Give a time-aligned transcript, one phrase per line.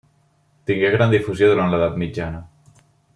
[0.69, 2.41] Tingué gran difusió durant l'edat mitjana.